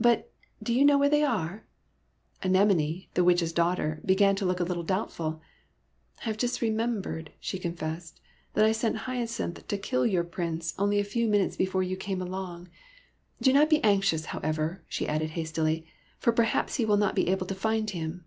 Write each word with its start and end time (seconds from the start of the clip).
But 0.00 0.32
do 0.60 0.74
you 0.74 0.84
know 0.84 0.98
where 0.98 1.08
they 1.08 1.22
are?" 1.22 1.64
Anemone, 2.42 3.06
the 3.14 3.22
Witch's 3.22 3.52
daughter, 3.52 4.00
began 4.04 4.34
to 4.34 4.44
look 4.44 4.58
a 4.58 4.64
little 4.64 4.82
doubtful." 4.82 5.40
I 6.18 6.24
have 6.24 6.36
just 6.36 6.58
remem 6.60 7.00
bered,'' 7.00 7.28
she 7.38 7.60
confessed," 7.60 8.20
that 8.54 8.64
I 8.64 8.72
sent 8.72 8.96
Hyacinth 9.06 9.68
to 9.68 9.78
kill 9.78 10.04
your 10.04 10.24
Prince, 10.24 10.74
only 10.80 10.98
a 10.98 11.04
few 11.04 11.28
minutes 11.28 11.54
before 11.54 11.84
you 11.84 11.96
came 11.96 12.20
along. 12.20 12.68
Do 13.40 13.52
not 13.52 13.70
be 13.70 13.78
anxious, 13.84 14.24
however," 14.24 14.82
she 14.88 15.06
added 15.06 15.30
hastily,'' 15.38 15.86
for 16.18 16.32
perhaps 16.32 16.74
he 16.74 16.84
will 16.84 16.96
not 16.96 17.14
be 17.14 17.28
able 17.28 17.46
to 17.46 17.54
find 17.54 17.90
him." 17.90 18.24